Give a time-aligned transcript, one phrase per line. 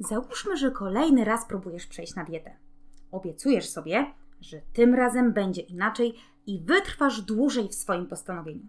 [0.00, 2.56] Załóżmy, że kolejny raz próbujesz przejść na dietę.
[3.12, 6.14] Obiecujesz sobie, że tym razem będzie inaczej
[6.46, 8.66] i wytrwasz dłużej w swoim postanowieniu.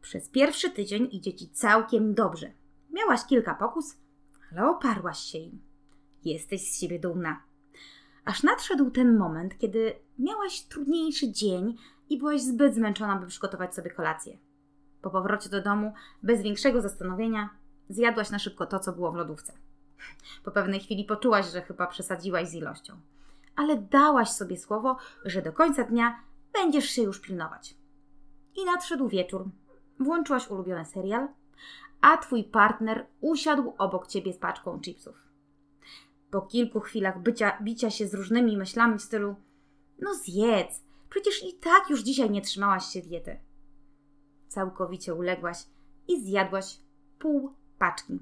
[0.00, 2.50] Przez pierwszy tydzień idzie ci całkiem dobrze.
[2.90, 3.96] Miałaś kilka pokus,
[4.52, 5.60] ale oparłaś się im.
[6.24, 7.42] Jesteś z siebie dumna.
[8.24, 11.76] Aż nadszedł ten moment, kiedy miałaś trudniejszy dzień
[12.08, 14.38] i byłaś zbyt zmęczona, by przygotować sobie kolację.
[15.02, 15.92] Po powrocie do domu,
[16.22, 17.50] bez większego zastanowienia,
[17.88, 19.52] zjadłaś na szybko to, co było w lodówce.
[20.44, 23.00] Po pewnej chwili poczułaś, że chyba przesadziłaś z ilością,
[23.56, 26.20] ale dałaś sobie słowo, że do końca dnia
[26.52, 27.74] będziesz się już pilnować.
[28.56, 29.48] I nadszedł wieczór.
[30.00, 31.28] Włączyłaś ulubiony serial,
[32.00, 35.16] a twój partner usiadł obok ciebie z paczką chipsów.
[36.30, 39.36] Po kilku chwilach bycia, bicia się z różnymi myślami w stylu:
[39.98, 43.38] No zjedz, przecież i tak już dzisiaj nie trzymałaś się diety.
[44.48, 45.56] Całkowicie uległaś
[46.08, 46.78] i zjadłaś
[47.18, 48.18] pół paczki.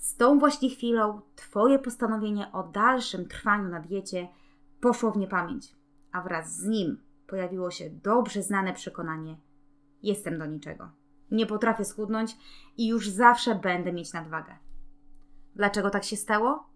[0.00, 4.28] Z tą właśnie chwilą Twoje postanowienie o dalszym trwaniu na diecie
[4.80, 5.76] poszło w niepamięć,
[6.12, 9.36] a wraz z nim pojawiło się dobrze znane przekonanie:
[10.02, 10.90] jestem do niczego.
[11.30, 12.36] Nie potrafię schudnąć
[12.76, 14.56] i już zawsze będę mieć nadwagę.
[15.56, 16.70] Dlaczego tak się stało?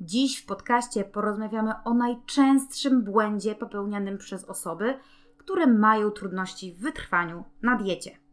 [0.00, 4.98] Dziś w podcaście porozmawiamy o najczęstszym błędzie popełnianym przez osoby,
[5.36, 8.25] które mają trudności w wytrwaniu na diecie.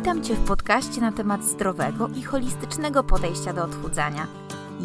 [0.00, 4.26] Witam Cię w podcaście na temat zdrowego i holistycznego podejścia do odchudzania.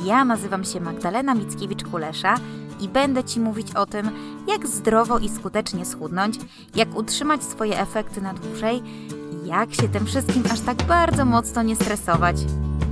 [0.06, 2.40] Ja nazywam się Magdalena Mickiewicz-Kulesza
[2.80, 4.10] i będę Ci mówić o tym,
[4.48, 6.36] jak zdrowo i skutecznie schudnąć,
[6.76, 8.84] jak utrzymać swoje efekty na dłużej
[9.32, 12.36] i jak się tym wszystkim aż tak bardzo mocno nie stresować.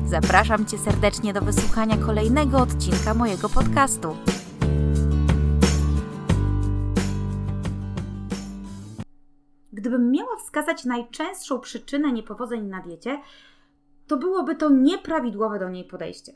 [0.08, 4.16] Zapraszam Cię serdecznie do wysłuchania kolejnego odcinka mojego podcastu.
[9.84, 13.22] Gdybym miała wskazać najczęstszą przyczynę niepowodzeń na diecie,
[14.08, 16.34] to byłoby to nieprawidłowe do niej podejście.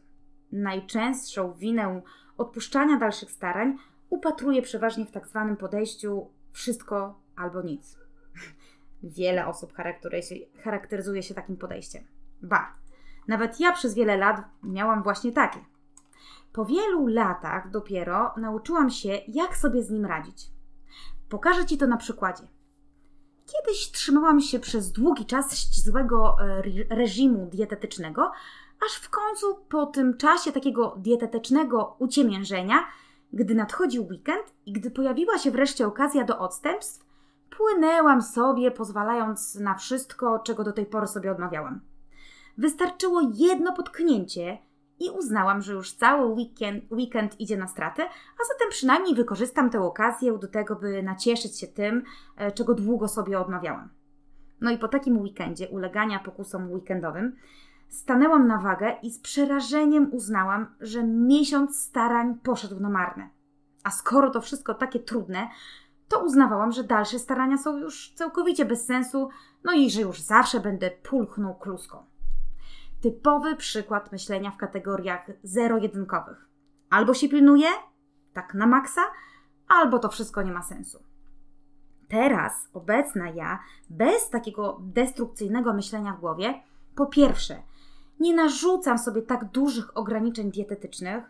[0.52, 2.02] Najczęstszą winę
[2.38, 3.78] odpuszczania dalszych starań
[4.10, 8.00] upatruję przeważnie w tak zwanym podejściu wszystko albo nic.
[9.18, 9.74] Wiele osób
[10.64, 12.04] charakteryzuje się takim podejściem.
[12.42, 12.74] Ba,
[13.28, 15.60] nawet ja przez wiele lat miałam właśnie takie.
[16.54, 20.52] Po wielu latach dopiero nauczyłam się, jak sobie z nim radzić.
[21.30, 22.57] Pokażę Ci to na przykładzie.
[23.54, 26.62] Kiedyś trzymałam się przez długi czas ścisłego e,
[26.96, 28.32] reżimu dietetycznego,
[28.86, 32.88] aż w końcu po tym czasie takiego dietetycznego uciemiężenia,
[33.34, 37.06] gdy nadchodził weekend i gdy pojawiła się wreszcie okazja do odstępstw,
[37.58, 41.82] płynęłam sobie, pozwalając na wszystko, czego do tej pory sobie odmawiałam.
[42.58, 44.58] Wystarczyło jedno potknięcie
[45.00, 49.82] i uznałam, że już cały weekend, weekend idzie na straty, a zatem przynajmniej wykorzystam tę
[49.82, 52.04] okazję do tego, by nacieszyć się tym,
[52.38, 53.90] e, czego długo sobie odmawiałam.
[54.62, 57.36] No i po takim weekendzie ulegania pokusom weekendowym
[57.90, 63.30] stanęłam na wagę i z przerażeniem uznałam, że miesiąc starań poszedł na marne.
[63.84, 65.48] A skoro to wszystko takie trudne,
[66.08, 69.30] to uznawałam, że dalsze starania są już całkowicie bez sensu,
[69.64, 72.06] no i że już zawsze będę pulchnął kluską
[73.02, 76.48] typowy przykład myślenia w kategoriach zero-jedynkowych.
[76.90, 77.68] Albo się pilnuje,
[78.34, 79.02] tak na maksa,
[79.68, 81.04] albo to wszystko nie ma sensu.
[82.08, 83.60] Teraz, obecna ja,
[83.90, 86.62] bez takiego destrukcyjnego myślenia w głowie,
[86.96, 87.62] po pierwsze,
[88.20, 91.24] nie narzucam sobie tak dużych ograniczeń dietetycznych,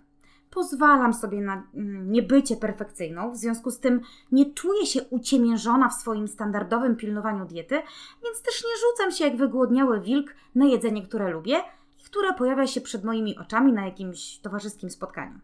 [0.49, 5.93] pozwalam sobie na mm, niebycie perfekcyjną, w związku z tym nie czuję się uciemiężona w
[5.93, 7.75] swoim standardowym pilnowaniu diety,
[8.23, 11.57] więc też nie rzucam się jak wygłodniały wilk na jedzenie, które lubię
[11.99, 15.39] i które pojawia się przed moimi oczami na jakimś towarzyskim spotkaniu.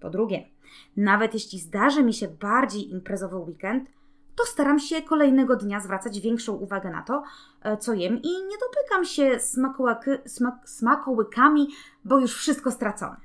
[0.00, 0.48] Po drugie,
[0.96, 3.88] nawet jeśli zdarzy mi się bardziej imprezowy weekend,
[4.36, 7.22] to staram się kolejnego dnia zwracać większą uwagę na to,
[7.62, 11.68] e, co jem i nie dopykam się smak smakołykami,
[12.04, 13.16] bo już wszystko stracone.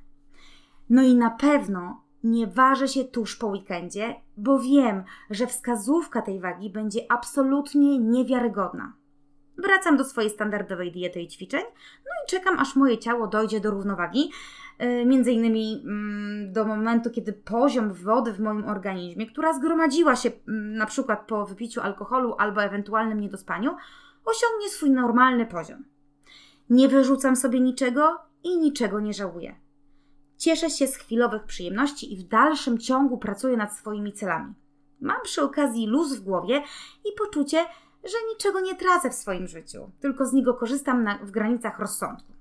[0.90, 6.40] No i na pewno nie ważę się tuż po weekendzie, bo wiem, że wskazówka tej
[6.40, 8.94] wagi będzie absolutnie niewiarygodna.
[9.58, 11.62] Wracam do swojej standardowej diety i ćwiczeń,
[12.06, 14.32] no i czekam, aż moje ciało dojdzie do równowagi.
[14.80, 20.30] Yy, między innymi yy, do momentu, kiedy poziom wody w moim organizmie, która zgromadziła się
[20.30, 23.76] yy, na przykład po wypiciu alkoholu albo ewentualnym niedospaniu,
[24.26, 25.84] osiągnie swój normalny poziom.
[26.70, 29.56] Nie wyrzucam sobie niczego i niczego nie żałuję.
[30.40, 34.54] Cieszę się z chwilowych przyjemności i w dalszym ciągu pracuję nad swoimi celami.
[35.02, 36.64] Mam przy okazji luz w głowie
[37.06, 37.66] i poczucie,
[38.04, 42.34] że niczego nie tracę w swoim życiu, tylko z niego korzystam na, w granicach rozsądku.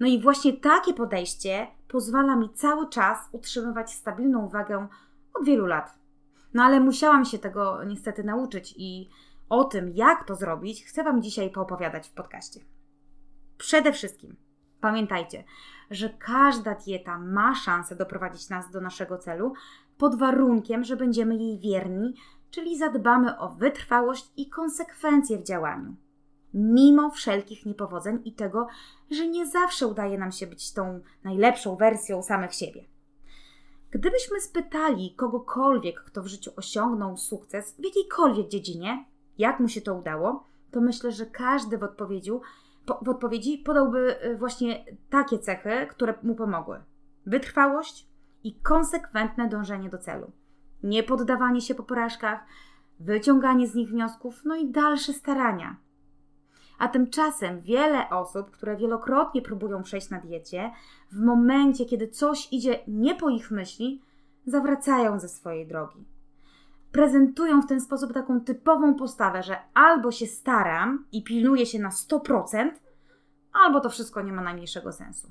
[0.00, 4.88] No i właśnie takie podejście pozwala mi cały czas utrzymywać stabilną wagę
[5.34, 5.98] od wielu lat.
[6.54, 9.08] No ale musiałam się tego niestety nauczyć i
[9.48, 12.60] O tym, jak to zrobić, chcę Wam dzisiaj poopowiadać w podcaście.
[13.58, 14.36] Przede wszystkim
[14.80, 15.44] pamiętajcie,
[15.94, 19.52] że każda dieta ma szansę doprowadzić nas do naszego celu
[19.98, 22.14] pod warunkiem, że będziemy jej wierni,
[22.50, 25.96] czyli zadbamy o wytrwałość i konsekwencje w działaniu.
[26.54, 28.66] Mimo wszelkich niepowodzeń i tego,
[29.10, 32.84] że nie zawsze udaje nam się być tą najlepszą wersją samych siebie.
[33.90, 39.04] Gdybyśmy spytali kogokolwiek, kto w życiu osiągnął sukces w jakiejkolwiek dziedzinie,
[39.38, 42.30] jak mu się to udało, to myślę, że każdy w odpowiedzi,
[43.02, 46.80] w odpowiedzi podałby y, właśnie takie cechy, które mu pomogły:
[47.26, 48.08] wytrwałość
[48.44, 50.32] i konsekwentne dążenie do celu,
[50.82, 52.44] nie poddawanie się po porażkach,
[53.00, 55.76] wyciąganie z nich wniosków, no i dalsze starania.
[56.78, 60.70] A tymczasem wiele osób, które wielokrotnie próbują przejść na diecie,
[61.12, 64.02] w momencie, kiedy coś idzie nie po ich myśli,
[64.46, 66.04] zawracają ze swojej drogi.
[66.94, 71.88] Prezentują w ten sposób taką typową postawę, że albo się staram i pilnuję się na
[71.88, 72.70] 100%,
[73.52, 75.30] albo to wszystko nie ma najmniejszego sensu.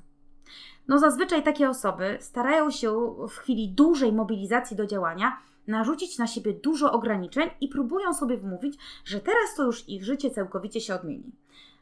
[0.88, 6.52] No zazwyczaj takie osoby starają się w chwili dużej mobilizacji do działania narzucić na siebie
[6.52, 11.32] dużo ograniczeń i próbują sobie wmówić, że teraz to już ich życie całkowicie się odmieni.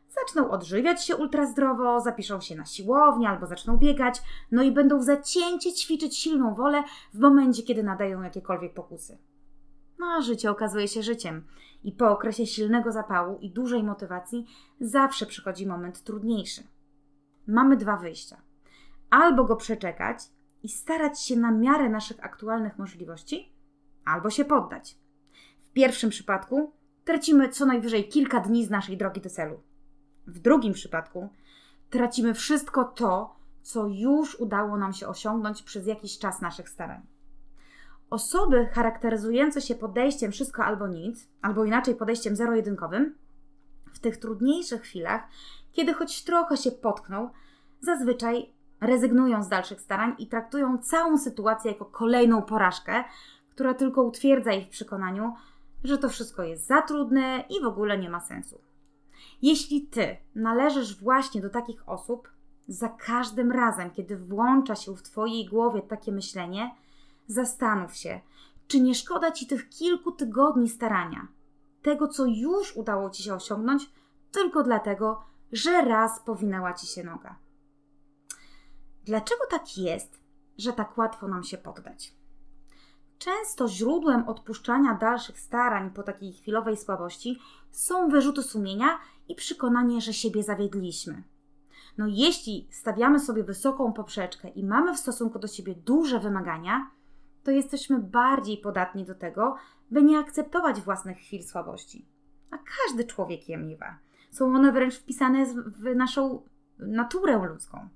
[0.09, 5.73] Zaczną odżywiać się ultrazdrowo, zapiszą się na siłownię albo zaczną biegać, no i będą zacięcie
[5.73, 6.83] ćwiczyć silną wolę
[7.15, 9.19] w momencie, kiedy nadają jakiekolwiek pokusy.
[10.03, 11.45] No a życie okazuje się życiem
[11.85, 14.47] i po okresie silnego zapału i dużej motywacji
[14.81, 16.63] zawsze przychodzi moment trudniejszy.
[17.47, 18.37] Mamy dwa wyjścia.
[19.11, 20.19] Albo go przeczekać
[20.63, 23.53] i starać się na miarę naszych aktualnych możliwości,
[24.05, 24.99] albo się poddać.
[25.61, 26.73] W pierwszym przypadku
[27.05, 29.61] tracimy co najwyżej kilka dni z naszej drogi do celu.
[30.27, 31.29] W drugim przypadku
[31.91, 37.12] tracimy wszystko to, co już udało nam się osiągnąć przez jakiś czas naszych starań.
[38.13, 43.15] Osoby charakteryzujące się podejściem wszystko albo nic, albo inaczej podejściem zero-jedynkowym,
[43.93, 45.23] w tych trudniejszych chwilach,
[45.73, 47.31] kiedy choć trochę się potkną,
[47.81, 53.05] zazwyczaj rezygnują z dalszych starań i traktują całą sytuację jako kolejną porażkę,
[53.51, 55.35] która tylko utwierdza ich w przekonaniu,
[55.85, 58.61] że to wszystko jest za trudne i w ogóle nie ma sensu.
[59.43, 62.29] Jeśli ty należysz właśnie do takich osób,
[62.69, 66.71] za każdym razem, kiedy włącza się w twojej głowie takie myślenie,
[67.27, 68.21] zastanów się,
[68.67, 71.29] czy nie szkoda ci tych kilku tygodni starania,
[71.83, 73.91] tego, co już udało ci się osiągnąć,
[74.33, 75.23] tylko dlatego,
[75.53, 77.37] że raz powinęła ci się noga.
[79.05, 80.21] Dlaczego tak jest,
[80.59, 82.15] że tak łatwo nam się poddać?
[83.19, 87.39] Często źródłem odpuszczania dalszych starań po takiej chwilowej słabości
[87.71, 88.99] są wyrzuty sumienia
[89.29, 91.23] i przekonanie, że siebie zawiedliśmy.
[91.99, 96.91] No jeśli stawiamy sobie wysoką poprzeczkę i mamy w stosunku do siebie duże wymagania,
[97.45, 99.57] to jesteśmy bardziej podatni do tego,
[99.91, 102.07] by nie akceptować własnych chwil słabości.
[102.51, 103.99] A każdy człowiek je miewa.
[104.31, 106.43] Są one wręcz wpisane w naszą
[106.79, 107.89] naturę ludzką.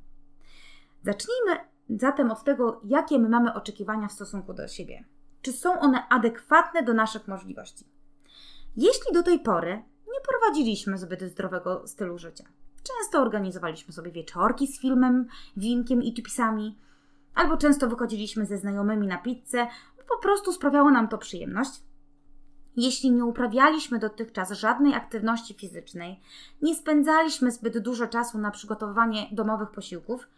[1.02, 1.56] Zacznijmy
[1.90, 5.04] zatem od tego, jakie my mamy oczekiwania w stosunku do siebie
[5.46, 7.84] czy są one adekwatne do naszych możliwości.
[8.76, 12.44] Jeśli do tej pory nie prowadziliśmy zbyt zdrowego stylu życia,
[12.82, 15.26] często organizowaliśmy sobie wieczorki z filmem,
[15.56, 16.78] winkiem i tupisami,
[17.36, 19.66] albo często wychodziliśmy ze znajomymi na pizzę,
[20.08, 21.82] po prostu sprawiało nam to przyjemność.
[22.76, 26.20] Jeśli nie uprawialiśmy dotychczas żadnej aktywności fizycznej,
[26.62, 30.28] nie spędzaliśmy zbyt dużo czasu na przygotowywanie domowych posiłków,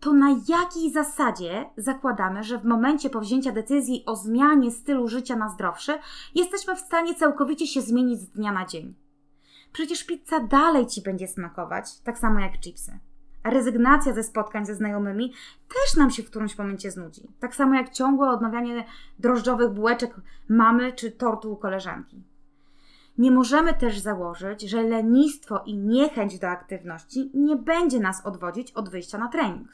[0.00, 5.48] to na jakiej zasadzie zakładamy, że w momencie powzięcia decyzji o zmianie stylu życia na
[5.48, 5.98] zdrowszy,
[6.34, 8.94] jesteśmy w stanie całkowicie się zmienić z dnia na dzień?
[9.72, 12.98] Przecież pizza dalej ci będzie smakować, tak samo jak chipsy.
[13.50, 15.32] Rezygnacja ze spotkań ze znajomymi
[15.68, 17.22] też nam się w którymś momencie znudzi.
[17.40, 18.84] Tak samo jak ciągłe odnawianie
[19.18, 20.14] drożdżowych bułeczek
[20.48, 22.22] mamy czy tortu u koleżanki.
[23.18, 28.88] Nie możemy też założyć, że lenistwo i niechęć do aktywności nie będzie nas odwodzić od
[28.88, 29.68] wyjścia na trening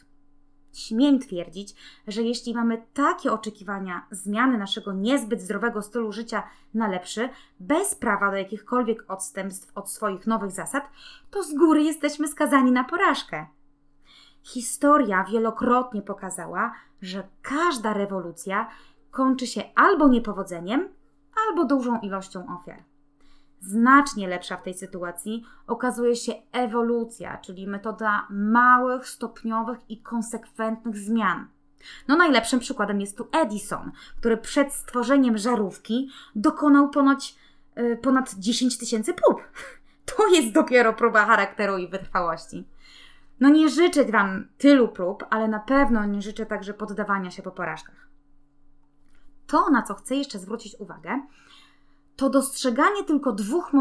[0.72, 1.74] śmiem twierdzić,
[2.08, 6.42] że jeśli mamy takie oczekiwania zmiany naszego niezbyt zdrowego stylu życia
[6.74, 7.28] na lepszy,
[7.60, 10.84] bez prawa do jakichkolwiek odstępstw od swoich nowych zasad,
[11.30, 13.46] to z góry jesteśmy skazani na porażkę.
[14.42, 16.72] Historia wielokrotnie pokazała,
[17.02, 18.68] że każda rewolucja
[19.10, 20.88] kończy się albo niepowodzeniem,
[21.48, 22.82] albo dużą ilością ofiar.
[23.60, 31.46] Znacznie lepsza w tej sytuacji okazuje się ewolucja, czyli metoda małych, stopniowych i konsekwentnych zmian.
[32.08, 37.36] No najlepszym przykładem jest tu Edison, który przed stworzeniem żarówki dokonał ponoć,
[37.76, 39.42] yy, ponad 10 tysięcy prób.
[40.16, 42.64] To jest dopiero próba charakteru i wytrwałości.
[43.42, 47.50] No nie życzę Wam tylu prób, ale na pewno nie życzę także poddawania się po
[47.50, 48.08] porażkach.
[49.46, 51.20] To, na co chcę jeszcze zwrócić uwagę,
[52.16, 53.72] to dostrzeganie tylko dwóch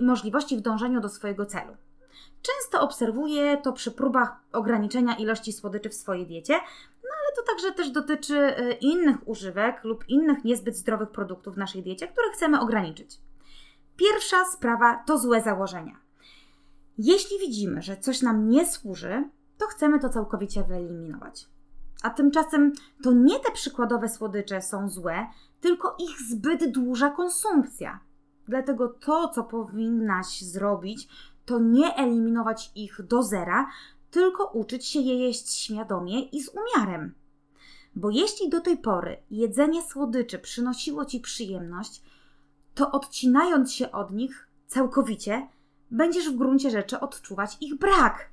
[0.00, 1.76] możliwości w dążeniu do swojego celu.
[2.42, 6.54] Często obserwuję to przy próbach ograniczenia ilości słodyczy w swojej diecie,
[7.04, 11.58] no ale to także też dotyczy e, innych używek lub innych niezbyt zdrowych produktów w
[11.58, 13.20] naszej diecie, które chcemy ograniczyć.
[13.96, 16.05] Pierwsza sprawa to złe założenia.
[16.98, 21.48] Jeśli widzimy, że coś nam nie służy, to chcemy to całkowicie wyeliminować.
[22.02, 22.72] A tymczasem
[23.02, 25.26] to nie te przykładowe słodycze są złe,
[25.60, 28.00] tylko ich zbyt duża konsumpcja.
[28.48, 31.08] Dlatego to, co powinnaś zrobić,
[31.44, 33.66] to nie eliminować ich do zera,
[34.10, 37.14] tylko uczyć się je jeść świadomie i z umiarem.
[37.96, 42.02] Bo jeśli do tej pory jedzenie słodyczy przynosiło ci przyjemność,
[42.74, 45.48] to odcinając się od nich całkowicie,
[45.90, 48.30] będziesz w gruncie rzeczy odczuwać ich brak.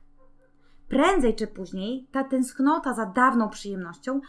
[0.89, 4.22] Prędzej czy później ta tęsknota za dawną przyjemnością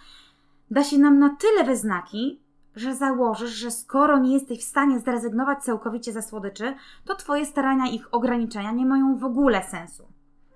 [0.70, 2.40] da się nam na tyle we znaki,
[2.76, 7.86] że założysz, że skoro nie jesteś w stanie zrezygnować całkowicie ze słodyczy, to Twoje starania
[7.86, 10.08] ich ograniczenia nie mają w ogóle sensu.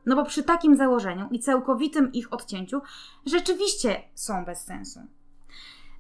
[0.06, 2.80] No bo przy takim założeniu i całkowitym ich odcięciu
[3.26, 5.00] rzeczywiście są bez sensu.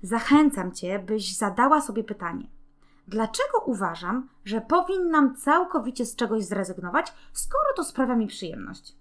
[0.02, 2.46] Zachęcam Cię, byś zadała sobie pytanie:
[3.08, 8.96] dlaczego uważam, że powinnam całkowicie z czegoś zrezygnować, skoro to sprawia mi przyjemność?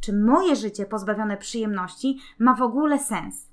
[0.00, 3.48] Czy moje życie pozbawione przyjemności ma w ogóle sens?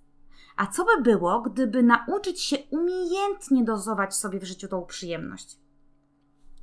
[0.58, 5.60] A co by było, gdyby nauczyć się umiejętnie dozować sobie w życiu tą przyjemność?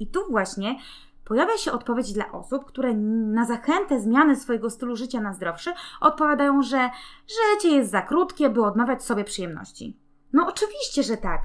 [0.01, 0.79] I tu właśnie
[1.25, 6.63] pojawia się odpowiedź dla osób, które na zachętę zmiany swojego stylu życia na zdrowszy odpowiadają,
[6.63, 6.91] że
[7.27, 10.01] życie jest za krótkie, by odmawiać sobie przyjemności.
[10.33, 11.41] No oczywiście, że tak.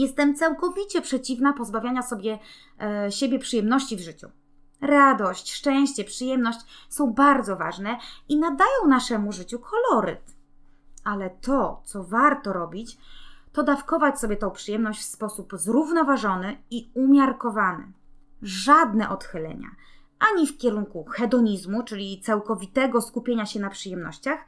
[0.00, 2.38] Jestem całkowicie przeciwna pozbawiania sobie
[2.80, 4.28] e, siebie przyjemności w życiu.
[4.80, 10.36] Radość, szczęście, przyjemność są bardzo ważne i nadają naszemu życiu koloryt.
[11.04, 12.98] Ale to, co warto robić,
[13.52, 17.92] to dawkować sobie tą przyjemność w sposób zrównoważony i umiarkowany.
[18.42, 19.68] Żadne odchylenia,
[20.18, 24.38] ani w kierunku hedonizmu, czyli całkowitego skupienia się na przyjemnościach,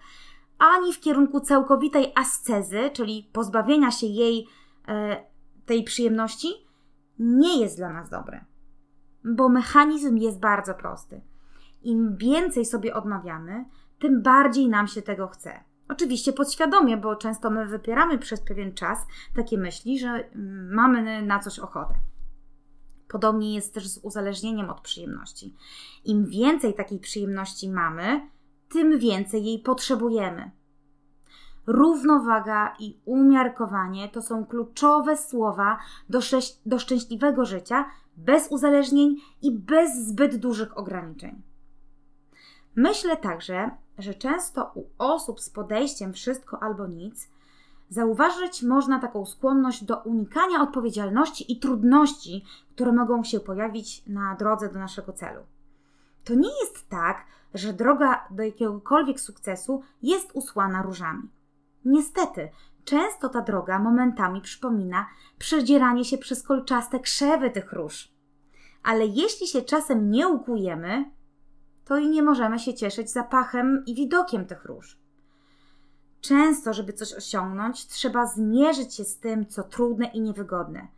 [0.59, 4.49] ani w kierunku całkowitej ascezy, czyli pozbawienia się jej
[4.89, 5.32] e,
[5.67, 6.49] tej przyjemności,
[7.19, 8.45] nie jest dla nas dobre.
[9.25, 11.21] Bo mechanizm jest bardzo prosty.
[11.83, 13.65] Im więcej sobie odmawiamy,
[13.99, 15.65] tym bardziej nam się tego chce.
[15.89, 21.39] Oczywiście podświadomie, bo często my wypieramy przez pewien czas takie myśli, że mm, mamy na
[21.39, 21.95] coś ochotę.
[23.09, 25.55] Podobnie jest też z uzależnieniem od przyjemności.
[26.05, 28.31] Im więcej takiej przyjemności mamy,
[28.69, 30.51] tym więcej jej potrzebujemy.
[31.67, 35.79] Równowaga i umiarkowanie to są kluczowe słowa
[36.09, 36.21] do,
[36.67, 37.85] do szczęśliwego życia,
[38.17, 41.43] bez uzależnień i bez zbyt dużych ograniczeń.
[42.77, 47.29] Myślę także, że często u osób z podejściem wszystko albo nic
[47.89, 54.69] zauważyć można taką skłonność do unikania odpowiedzialności i trudności, które mogą się pojawić na drodze
[54.69, 55.41] do naszego celu.
[56.25, 61.29] To nie jest tak, że droga do jakiegokolwiek sukcesu jest usłana różami.
[61.85, 62.49] Niestety,
[62.85, 65.07] często ta droga momentami przypomina
[65.39, 68.13] przedzieranie się przez kolczaste krzewy tych róż.
[68.83, 71.11] Ale jeśli się czasem nie ukujemy,
[71.85, 74.99] to i nie możemy się cieszyć zapachem i widokiem tych róż.
[76.21, 80.89] Często, żeby coś osiągnąć, trzeba zmierzyć się z tym, co trudne i niewygodne.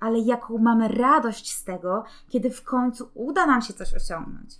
[0.00, 4.54] Ale jaką mamy radość z tego, kiedy w końcu uda nam się coś osiągnąć.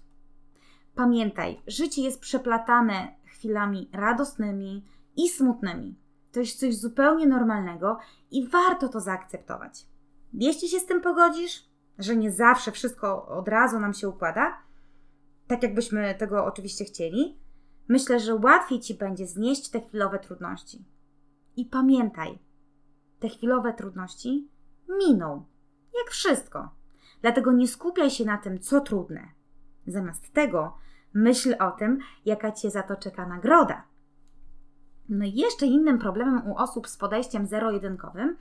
[0.94, 4.84] Pamiętaj, życie jest przeplatane chwilami radosnymi
[5.16, 5.98] i smutnymi.
[6.32, 7.98] To jest coś zupełnie normalnego
[8.30, 9.86] i warto to zaakceptować.
[10.32, 11.64] Jeśli się z tym pogodzisz,
[11.98, 14.58] że nie zawsze wszystko od razu nam się układa,
[15.46, 17.38] tak jakbyśmy tego oczywiście chcieli,
[17.88, 20.84] myślę, że łatwiej ci będzie znieść te chwilowe trudności.
[21.56, 22.38] I pamiętaj,
[23.20, 24.48] te chwilowe trudności
[25.08, 25.44] miną,
[25.98, 26.70] jak wszystko.
[27.22, 29.28] Dlatego nie skupiaj się na tym, co trudne.
[29.86, 30.76] Zamiast tego
[31.14, 33.84] myśl o tym, jaka cię za to czeka nagroda.
[35.08, 38.36] No i jeszcze innym problemem u osób z podejściem zero-jedynkowym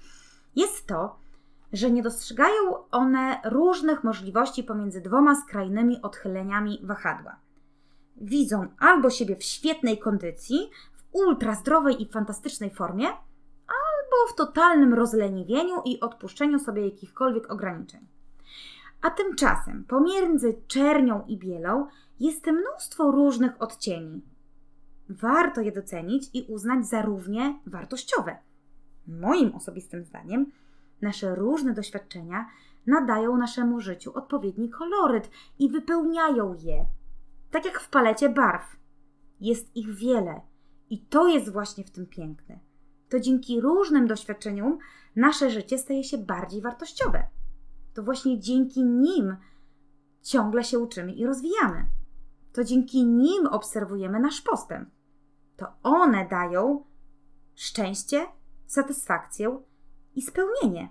[0.56, 1.16] jest to,
[1.74, 7.36] że nie dostrzegają one różnych możliwości pomiędzy dwoma skrajnymi odchyleniami wahadła.
[8.18, 13.08] Widzą albo siebie w świetnej kondycji, w ultra zdrowej i fantastycznej formie,
[13.68, 18.08] albo w totalnym rozleniwieniu i odpuszczeniu sobie jakichkolwiek ograniczeń.
[19.02, 21.88] A tymczasem pomiędzy czernią i bielą
[22.20, 24.22] jest mnóstwo różnych odcieni.
[25.10, 28.38] Warto je docenić i uznać za równie wartościowe.
[29.08, 30.52] Moim osobistym zdaniem
[31.02, 32.46] Nasze różne doświadczenia
[32.88, 36.86] nadają naszemu życiu odpowiedni koloryt i wypełniają je.
[37.52, 38.76] Tak jak w palecie barw.
[39.42, 40.42] Jest ich wiele
[40.90, 42.60] i to jest właśnie w tym piękne.
[43.10, 44.78] To dzięki różnym doświadczeniom
[45.16, 47.28] nasze życie staje się bardziej wartościowe.
[47.94, 49.36] To właśnie dzięki nim
[50.22, 51.86] ciągle się uczymy i rozwijamy.
[52.54, 54.90] To dzięki nim obserwujemy nasz postęp.
[55.58, 56.84] To one dają
[57.56, 58.26] szczęście,
[58.66, 59.60] satysfakcję
[60.16, 60.90] i spełnienie.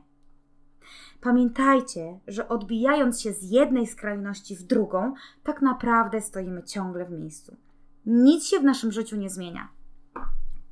[1.20, 7.56] Pamiętajcie, że odbijając się z jednej skrajności w drugą, tak naprawdę stoimy ciągle w miejscu.
[8.06, 9.68] Nic się w naszym życiu nie zmienia.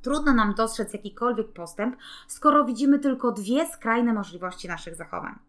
[0.01, 1.95] Trudno nam dostrzec jakikolwiek postęp,
[2.27, 5.39] skoro widzimy tylko dwie skrajne możliwości naszych zachowań.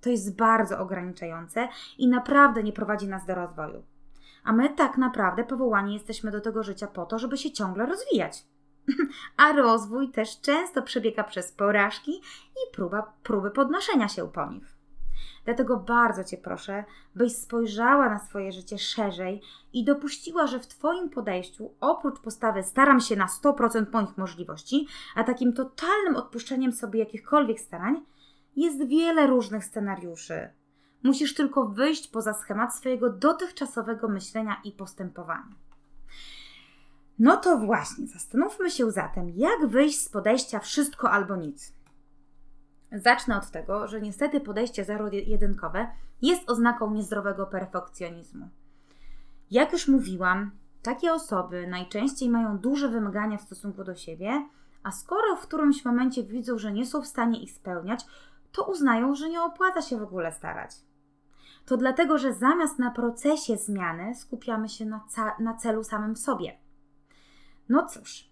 [0.00, 3.82] To jest bardzo ograniczające i naprawdę nie prowadzi nas do rozwoju.
[4.44, 8.44] A my tak naprawdę powołani jesteśmy do tego życia po to, żeby się ciągle rozwijać.
[9.36, 12.12] A rozwój też często przebiega przez porażki
[12.50, 14.74] i próba, próby podnoszenia się po nich.
[15.44, 16.84] Dlatego bardzo Cię proszę,
[17.14, 23.00] byś spojrzała na swoje życie szerzej i dopuściła, że w Twoim podejściu, oprócz postawy staram
[23.00, 28.04] się na 100% moich możliwości, a takim totalnym odpuszczeniem sobie jakichkolwiek starań,
[28.56, 30.48] jest wiele różnych scenariuszy.
[31.04, 35.54] Musisz tylko wyjść poza schemat swojego dotychczasowego myślenia i postępowania.
[37.18, 41.72] No to właśnie, zastanówmy się zatem, jak wyjść z podejścia wszystko albo nic.
[42.92, 45.86] Zacznę od tego, że niestety podejście zero-jedynkowe
[46.22, 48.48] jest oznaką niezdrowego perfekcjonizmu.
[49.50, 50.50] Jak już mówiłam,
[50.82, 54.48] takie osoby najczęściej mają duże wymagania w stosunku do siebie,
[54.82, 58.06] a skoro w którymś momencie widzą, że nie są w stanie ich spełniać,
[58.52, 60.70] to uznają, że nie opłaca się w ogóle starać.
[61.66, 65.04] To dlatego, że zamiast na procesie zmiany skupiamy się na,
[65.38, 66.58] na celu samym sobie.
[67.68, 68.30] No cóż,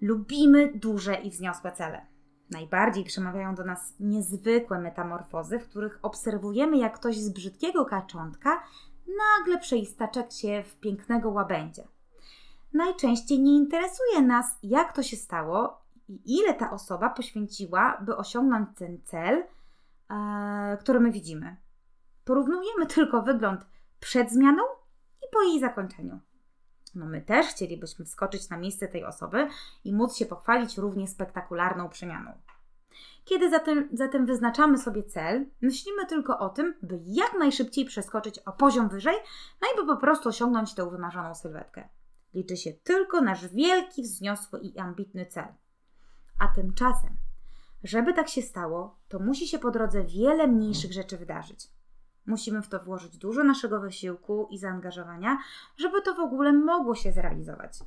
[0.00, 2.06] lubimy duże i wzniosłe cele.
[2.50, 8.62] Najbardziej przemawiają do nas niezwykłe metamorfozy, w których obserwujemy, jak ktoś z brzydkiego kaczątka
[9.18, 11.82] nagle przeistaczek się w pięknego łabędzia.
[12.72, 18.68] Najczęściej nie interesuje nas, jak to się stało i ile ta osoba poświęciła, by osiągnąć
[18.76, 19.44] ten cel,
[20.10, 21.56] e, który my widzimy.
[22.24, 23.66] Porównujemy tylko wygląd
[24.00, 24.62] przed zmianą
[25.22, 26.20] i po jej zakończeniu.
[26.94, 29.48] No my też chcielibyśmy wskoczyć na miejsce tej osoby
[29.84, 32.32] i móc się pochwalić równie spektakularną przemianą.
[33.24, 38.52] Kiedy zatem, zatem wyznaczamy sobie cel, myślimy tylko o tym, by jak najszybciej przeskoczyć o
[38.52, 39.14] poziom wyżej,
[39.62, 41.88] no i by po prostu osiągnąć tę wymarzoną sylwetkę.
[42.34, 45.48] Liczy się tylko nasz wielki, wzniosły i ambitny cel.
[46.38, 47.16] A tymczasem,
[47.84, 51.68] żeby tak się stało, to musi się po drodze wiele mniejszych rzeczy wydarzyć.
[52.30, 55.38] Musimy w to włożyć dużo naszego wysiłku i zaangażowania,
[55.76, 57.78] żeby to w ogóle mogło się zrealizować.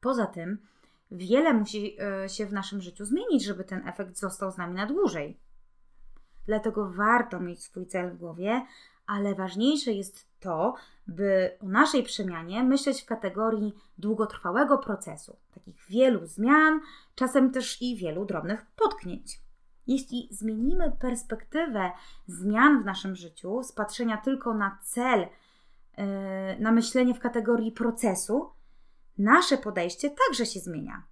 [0.00, 0.58] Poza tym,
[1.10, 4.86] wiele musi e, się w naszym życiu zmienić, żeby ten efekt został z nami na
[4.86, 5.40] dłużej.
[6.46, 8.66] Dlatego warto mieć swój cel w głowie,
[9.06, 10.74] ale ważniejsze jest to,
[11.06, 16.80] by o naszej przemianie myśleć w kategorii długotrwałego procesu, takich wielu zmian,
[17.14, 19.47] czasem też i wielu drobnych potknięć.
[19.88, 21.90] Jeśli zmienimy perspektywę
[22.26, 25.26] zmian w naszym życiu, z patrzenia tylko na cel,
[25.96, 28.50] e, na myślenie w kategorii procesu,
[29.18, 31.02] nasze podejście także się zmienia.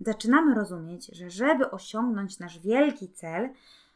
[0.00, 3.50] Zaczynamy rozumieć, że żeby osiągnąć nasz wielki cel,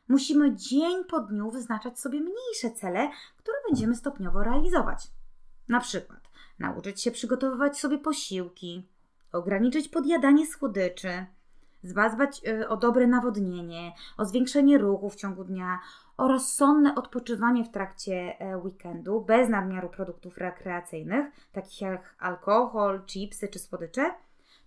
[0.08, 5.06] musimy dzień po dniu wyznaczać sobie mniejsze cele, które będziemy stopniowo realizować.
[5.68, 8.88] Na przykład nauczyć się przygotowywać sobie posiłki,
[9.32, 11.26] ograniczyć podjadanie słodyczy,
[11.84, 15.78] zadbać y, o dobre nawodnienie, o zwiększenie ruchu w ciągu dnia,
[16.16, 23.48] o rozsądne odpoczywanie w trakcie e, weekendu bez nadmiaru produktów rekreacyjnych, takich jak alkohol, chipsy
[23.48, 24.14] czy słodycze,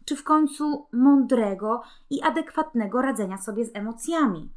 [0.06, 4.52] czy w końcu mądrego i adekwatnego radzenia sobie z emocjami.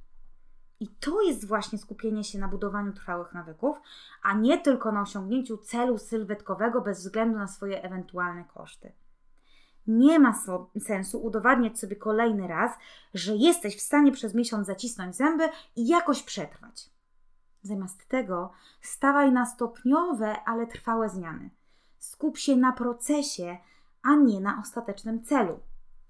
[0.81, 3.81] I to jest właśnie skupienie się na budowaniu trwałych nawyków,
[4.23, 8.93] a nie tylko na osiągnięciu celu sylwetkowego bez względu na swoje ewentualne koszty.
[9.91, 12.73] Nie ma so sensu udowadniać sobie kolejny raz,
[13.15, 16.91] że jesteś w stanie przez miesiąc zacisnąć zęby i jakoś przetrwać.
[17.63, 21.51] Zamiast tego stawaj na stopniowe, ale trwałe zmiany.
[21.99, 23.59] Skup się na procesie,
[24.03, 25.61] a nie na ostatecznym celu.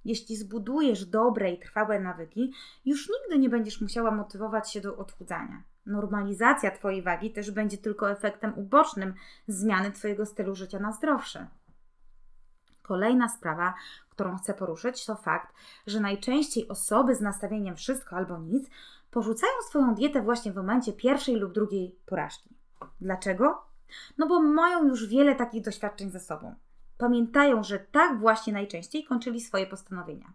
[0.04, 2.52] Jeśli zbudujesz dobre i trwałe nawyki,
[2.84, 5.62] już nigdy nie będziesz musiała motywować się do odchudzania.
[5.86, 9.14] Normalizacja Twojej wagi też będzie tylko efektem ubocznym
[9.48, 11.46] zmiany Twojego stylu życia na zdrowsze.
[12.90, 13.74] Kolejna sprawa,
[14.08, 15.54] którą chcę poruszyć, to fakt,
[15.86, 18.70] że najczęściej osoby z nastawieniem wszystko albo nic
[19.10, 22.50] porzucają swoją dietę właśnie w momencie pierwszej lub drugiej porażki.
[23.00, 23.64] Dlaczego?
[24.18, 26.54] No bo mają już wiele takich doświadczeń ze sobą.
[26.98, 30.32] Pamiętają, że tak właśnie najczęściej kończyli swoje postanowienia.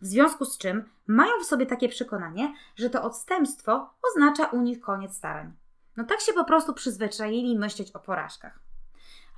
[0.00, 4.80] W związku z czym mają w sobie takie przekonanie, że to odstępstwo oznacza u nich
[4.80, 5.52] koniec starań.
[5.96, 8.67] No tak się po prostu przyzwyczaili myśleć o porażkach.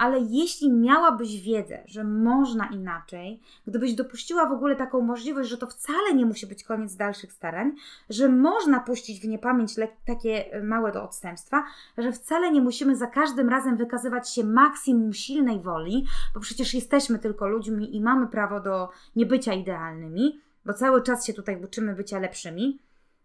[0.01, 5.67] Ale jeśli miałabyś wiedzę, że można inaczej, gdybyś dopuściła w ogóle taką możliwość, że to
[5.67, 7.73] wcale nie musi być koniec dalszych starań,
[8.11, 9.75] że można puścić w niepamięć
[10.07, 11.65] takie e, małe do odstępstwa,
[11.99, 17.19] że wcale nie musimy za każdym razem wykazywać się maksimum silnej woli, bo przecież jesteśmy
[17.19, 22.19] tylko ludźmi i mamy prawo do niebycia idealnymi, bo cały czas się tutaj uczymy bycia
[22.19, 22.79] lepszymi,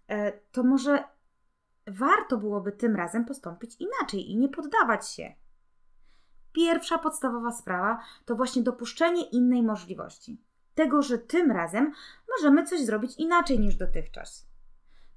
[0.07, 1.03] e, to może
[1.87, 5.44] warto byłoby tym razem postąpić inaczej i nie poddawać się.
[6.55, 10.41] Pierwsza podstawowa sprawa to właśnie dopuszczenie innej możliwości.
[10.75, 11.91] Tego, że tym razem
[12.29, 14.47] możemy coś zrobić inaczej niż dotychczas.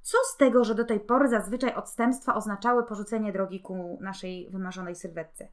[0.03, 4.95] Co z tego, że do tej pory zazwyczaj odstępstwa oznaczały porzucenie drogi ku naszej wymarzonej
[4.95, 5.49] sylwetce?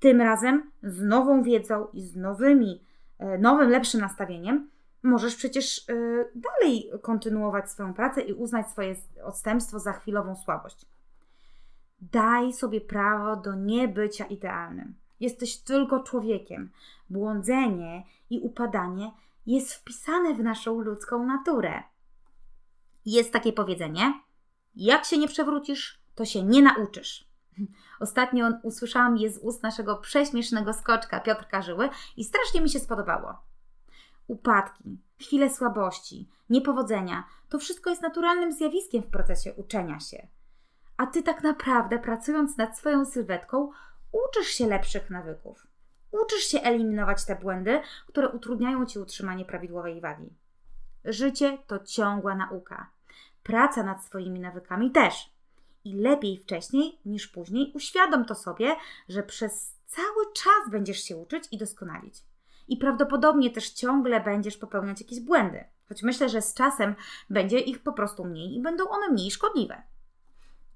[0.00, 2.84] Tym razem z nową wiedzą i z nowymi,
[3.18, 4.70] e, nowym, lepszym nastawieniem
[5.02, 5.94] możesz przecież e,
[6.34, 10.86] dalej kontynuować swoją pracę i uznać swoje odstępstwo za chwilową słabość.
[12.00, 15.03] Daj sobie prawo do niebycia idealnym.
[15.20, 16.70] Jesteś tylko człowiekiem.
[17.10, 19.12] Błądzenie i upadanie
[19.46, 21.82] jest wpisane w naszą ludzką naturę.
[23.06, 24.20] Jest takie powiedzenie:
[24.76, 27.28] jak się nie przewrócisz, to się nie nauczysz.
[28.00, 33.34] Ostatnio usłyszałam je z ust naszego prześmiesznego skoczka Piotrka Żyły i strasznie mi się spodobało.
[34.26, 40.26] Upadki, chwile słabości, niepowodzenia to wszystko jest naturalnym zjawiskiem w procesie uczenia się.
[40.96, 43.70] A ty tak naprawdę, pracując nad swoją sylwetką,
[44.14, 45.66] uczysz się lepszych nawyków.
[46.10, 50.30] Uczysz się eliminować te błędy, które utrudniają ci utrzymanie prawidłowej wagi.
[51.04, 52.90] Życie to ciągła nauka.
[53.42, 55.34] Praca nad swoimi nawykami też.
[55.84, 58.76] I lepiej wcześniej niż później uświadom to sobie,
[59.08, 62.14] że przez cały czas będziesz się uczyć i doskonalić.
[62.68, 65.64] I prawdopodobnie też ciągle będziesz popełniać jakieś błędy.
[65.88, 66.94] Choć myślę, że z czasem
[67.30, 69.82] będzie ich po prostu mniej i będą one mniej szkodliwe.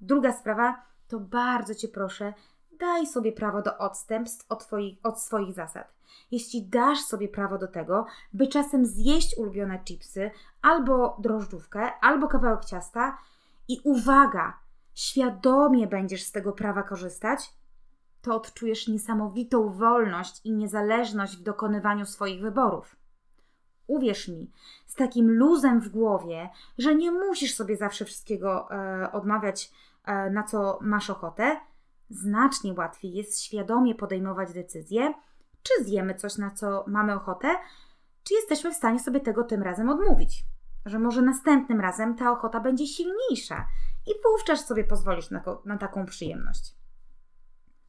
[0.01, 2.35] Druga sprawa to bardzo Cię proszę,
[2.81, 5.95] daj sobie prawo do odstępstw od, twoich, od swoich zasad.
[6.31, 10.31] Jeśli dasz sobie prawo do tego, by czasem zjeść ulubione chipsy,
[10.63, 13.19] albo drożdżówkę, albo kawałek ciasta
[13.69, 14.59] i uwaga,
[14.95, 17.55] świadomie będziesz z tego prawa korzystać,
[18.23, 22.97] to odczujesz niesamowitą wolność i niezależność w dokonywaniu swoich wyborów.
[23.87, 24.51] Uwierz mi,
[24.87, 29.73] z takim luzem w głowie, że nie musisz sobie zawsze wszystkiego e, odmawiać,
[30.05, 31.61] e, na co masz ochotę,
[32.11, 35.15] znacznie łatwiej jest świadomie podejmować decyzję,
[35.63, 37.49] czy zjemy coś, na co mamy ochotę,
[38.23, 40.45] czy jesteśmy w stanie sobie tego tym razem odmówić.
[40.87, 43.67] Że może następnym razem ta ochota będzie silniejsza
[44.07, 46.75] i wówczas sobie pozwolisz na, na taką przyjemność.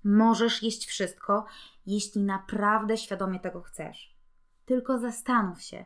[0.04, 1.46] Możesz jeść wszystko,
[1.86, 4.18] jeśli naprawdę świadomie tego chcesz.
[4.66, 5.86] Tylko zastanów się,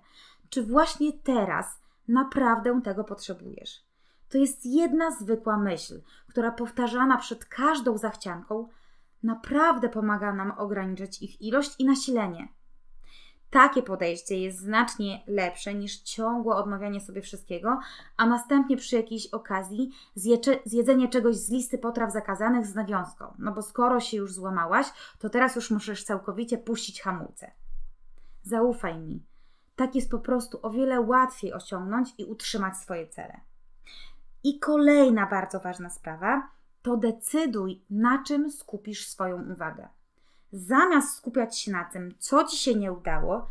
[0.49, 3.92] czy właśnie teraz naprawdę tego potrzebujesz.
[4.33, 8.67] To jest jedna zwykła myśl, która powtarzana przed każdą zachcianką
[9.23, 12.47] naprawdę pomaga nam ograniczyć ich ilość i nasilenie.
[13.49, 17.79] Takie podejście jest znacznie lepsze niż ciągłe odmawianie sobie wszystkiego,
[18.17, 19.91] a następnie przy jakiejś okazji
[20.65, 23.33] zjedzenie czegoś z listy potraw zakazanych z nawiązką.
[23.39, 24.87] No bo skoro się już złamałaś,
[25.19, 27.51] to teraz już musisz całkowicie puścić hamulce.
[28.43, 29.25] Zaufaj mi,
[29.75, 33.52] tak jest po prostu o wiele łatwiej osiągnąć i utrzymać swoje cele.
[34.43, 36.49] I kolejna bardzo ważna sprawa
[36.81, 39.87] to decyduj, na czym skupisz swoją uwagę.
[40.51, 43.47] Zamiast skupiać się na tym, co ci się nie udało,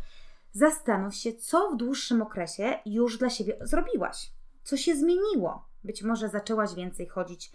[0.51, 4.31] zastanów się, co w dłuższym okresie już dla siebie zrobiłaś.
[4.63, 5.67] Co się zmieniło?
[5.83, 7.51] Być może zaczęłaś więcej chodzić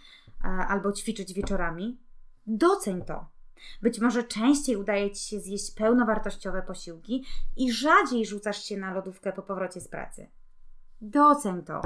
[0.68, 1.98] albo ćwiczyć wieczorami.
[2.46, 3.26] Doceń to.
[3.82, 7.24] Być może częściej udaje ci się zjeść pełnowartościowe posiłki
[7.56, 10.28] i rzadziej rzucasz się na lodówkę po powrocie z pracy.
[11.00, 11.80] Doceń to.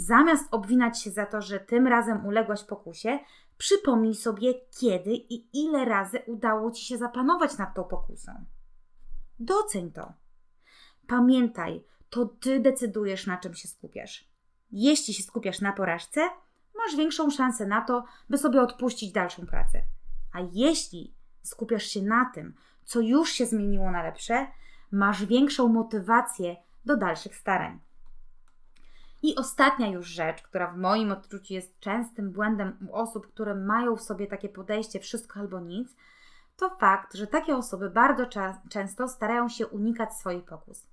[0.00, 3.18] Zamiast obwinać się za to, że tym razem uległaś pokusie,
[3.58, 8.32] przypomnij sobie, kiedy i ile razy udało ci się zapanować nad tą pokusą.
[9.38, 10.12] Doceń to.
[11.06, 14.28] Pamiętaj, to ty decydujesz, na czym się skupiasz.
[14.70, 16.20] Jeśli się skupiasz na porażce,
[16.76, 19.82] masz większą szansę na to, by sobie odpuścić dalszą pracę.
[20.32, 24.46] A jeśli skupiasz się na tym, co już się zmieniło na lepsze,
[24.92, 27.80] masz większą motywację do dalszych starań.
[29.22, 33.96] I ostatnia już rzecz, która w moim odczuciu jest częstym błędem u osób, które mają
[33.96, 35.96] w sobie takie podejście wszystko albo nic,
[36.56, 38.26] to fakt, że takie osoby bardzo
[38.70, 40.86] często starają się unikać swoich pokus.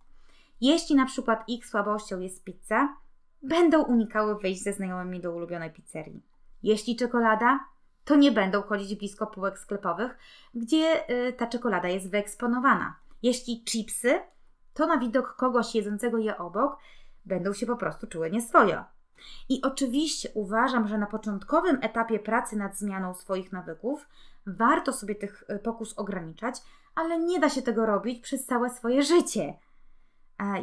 [0.62, 2.96] Jeśli na przykład ich słabością jest pizza,
[3.44, 6.24] będą unikały wyjść ze znajomymi do ulubionej pizzerii.
[6.64, 7.60] Jeśli czekolada,
[8.06, 10.18] to nie będą chodzić blisko półek sklepowych,
[10.56, 12.96] gdzie y, ta czekolada jest wyeksponowana.
[13.24, 14.20] Jeśli chipsy,
[14.74, 16.78] to na widok kogoś jedzącego je obok
[17.28, 18.84] będą się po prostu czuły nieswojo.
[19.50, 24.08] I oczywiście uważam, że na początkowym etapie pracy nad zmianą swoich nawyków
[24.46, 26.56] warto sobie tych e, pokus ograniczać,
[26.96, 29.54] ale nie da się tego robić przez całe swoje życie.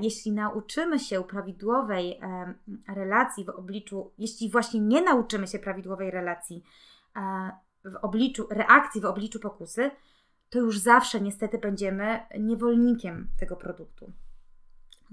[0.01, 2.21] Jeśli nauczymy się prawidłowej
[2.89, 6.65] relacji w obliczu, jeśli właśnie nie nauczymy się prawidłowej relacji
[7.85, 9.91] w obliczu, reakcji w obliczu pokusy,
[10.51, 14.13] to już zawsze niestety będziemy niewolnikiem tego produktu.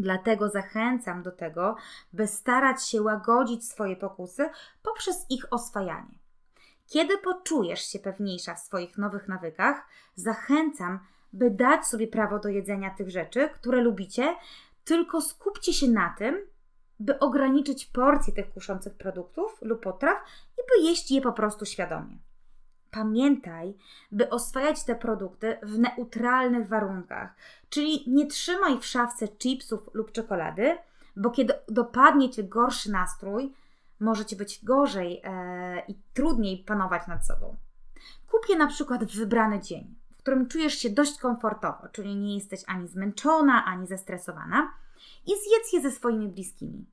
[0.01, 1.75] Dlatego zachęcam do tego,
[2.13, 4.49] by starać się łagodzić swoje pokusy
[4.83, 6.19] poprzez ich oswajanie.
[6.87, 10.99] Kiedy poczujesz się pewniejsza w swoich nowych nawykach, zachęcam,
[11.33, 14.35] by dać sobie prawo do jedzenia tych rzeczy, które lubicie,
[14.83, 16.47] tylko skupcie się na tym,
[16.99, 20.17] by ograniczyć porcje tych kuszących produktów lub potraw
[20.57, 22.17] i by jeść je po prostu świadomie.
[22.91, 23.73] Pamiętaj,
[24.11, 27.35] by oswajać te produkty w neutralnych warunkach,
[27.69, 30.77] czyli nie trzymaj w szafce chipsów lub czekolady,
[31.15, 33.53] bo kiedy dopadnie cię gorszy nastrój,
[33.99, 37.55] może ci być gorzej e, i trudniej panować nad sobą.
[38.31, 42.35] Kup je na przykład w wybrany dzień, w którym czujesz się dość komfortowo, czyli nie
[42.35, 44.73] jesteś ani zmęczona, ani zestresowana
[45.25, 46.85] i zjedz je ze swoimi bliskimi.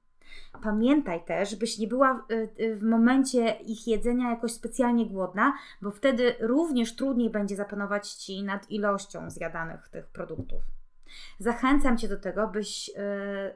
[0.63, 5.91] Pamiętaj też, byś nie była y, y, w momencie ich jedzenia jakoś specjalnie głodna, bo
[5.91, 10.63] wtedy również trudniej będzie zapanować ci nad ilością zjadanych tych produktów.
[11.39, 12.93] Zachęcam Cię do tego, byś y,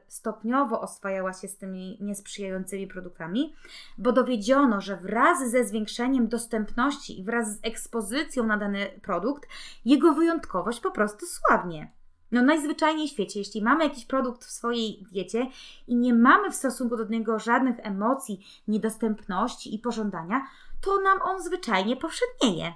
[0.07, 3.55] stopniowo oswajała się z tymi niesprzyjającymi produktami,
[3.97, 9.49] bo dowiedziono, że wraz ze zwiększeniem dostępności i wraz z ekspozycją na dany produkt,
[9.85, 11.91] jego wyjątkowość po prostu słabnie.
[12.33, 15.47] No najzwyczajniej w świecie, jeśli mamy jakiś produkt w swojej diecie
[15.87, 20.47] i nie mamy w stosunku do niego żadnych emocji, niedostępności i pożądania,
[20.81, 22.73] to nam on zwyczajnie powszednieje.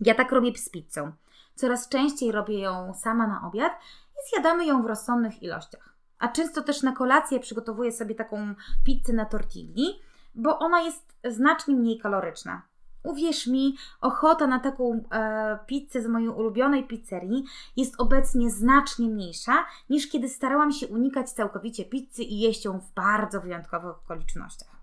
[0.00, 1.12] Ja tak robię z pizzą.
[1.54, 3.72] Coraz częściej robię ją sama na obiad
[4.12, 5.94] i zjadamy ją w rozsądnych ilościach.
[6.18, 10.00] A często też na kolację przygotowuję sobie taką pizzę na tortilli,
[10.34, 12.62] bo ona jest znacznie mniej kaloryczna.
[13.02, 17.44] Uwierz mi, ochota na taką e, pizzę z mojej ulubionej pizzerii
[17.76, 22.92] jest obecnie znacznie mniejsza niż kiedy starałam się unikać całkowicie pizzy i jeść ją w
[22.92, 24.76] bardzo wyjątkowych okolicznościach.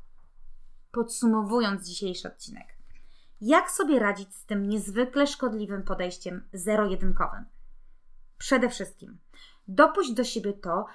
[0.92, 2.68] Podsumowując dzisiejszy odcinek,
[3.42, 7.46] jak sobie radzić z tym niezwykle szkodliwym podejściem zero-jedynkowym?
[8.38, 9.18] Przede wszystkim,
[9.68, 10.86] dopuść do siebie to,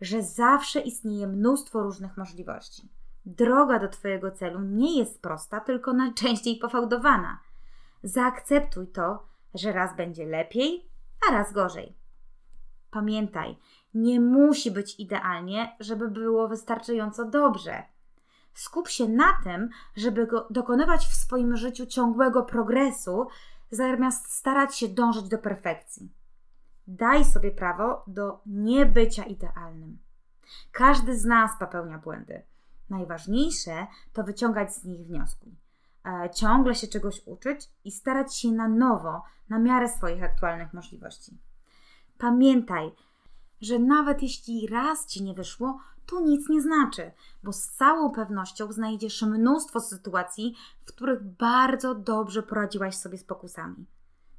[0.00, 2.88] że zawsze istnieje mnóstwo różnych możliwości
[3.26, 7.40] Droga do Twojego celu nie jest prosta, tylko najczęściej pofałdowana.
[8.02, 10.90] Zaakceptuj to, że raz będzie lepiej,
[11.28, 11.96] a raz gorzej.
[12.90, 13.58] Pamiętaj,
[13.94, 17.82] nie musi być idealnie, żeby było wystarczająco dobrze.
[18.54, 23.26] Skup się na tym, żeby dokonywać w swoim życiu ciągłego progresu,
[23.70, 26.12] zamiast starać się dążyć do perfekcji.
[26.86, 29.98] Daj sobie prawo do niebycia idealnym.
[30.72, 32.42] Każdy z nas popełnia błędy.
[32.90, 35.56] Najważniejsze to wyciągać z nich wnioski,
[36.06, 41.38] e, ciągle się czegoś uczyć i starać się na nowo, na miarę swoich aktualnych możliwości.
[42.18, 42.92] Pamiętaj,
[43.60, 48.72] że nawet jeśli raz ci nie wyszło, to nic nie znaczy, bo z całą pewnością
[48.72, 53.86] znajdziesz mnóstwo sytuacji, w których bardzo dobrze poradziłaś sobie z pokusami.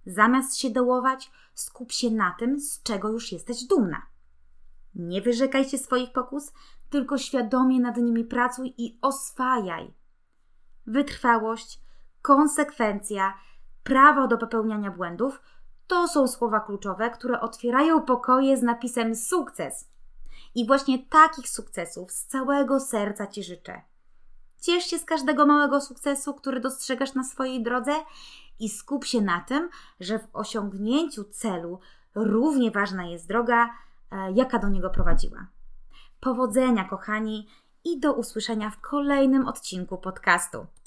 [0.06, 4.02] Zamiast się dołować, skup się na tym, z czego już jesteś dumna.
[4.96, 6.52] Nie wyrzekaj się swoich pokus,
[6.92, 9.94] tylko świadomie nad nimi pracuj i oswajaj.
[10.88, 11.82] Wytrwałość,
[12.22, 13.34] konsekwencja,
[13.84, 15.42] prawo do popełniania błędów
[15.88, 19.90] to są słowa kluczowe, które otwierają pokoje z napisem sukces.
[20.56, 23.82] I właśnie takich sukcesów z całego serca Ci życzę.
[24.62, 27.92] Ciesz się z każdego małego sukcesu, który dostrzegasz na swojej drodze
[28.60, 31.80] i skup się na tym, że w osiągnięciu celu
[32.16, 33.70] równie ważna jest droga,
[34.12, 35.48] e, jaka do niego prowadziła.
[36.22, 37.48] Powodzenia, kochani,
[37.84, 40.66] i do usłyszenia w kolejnym odcinku podcastu.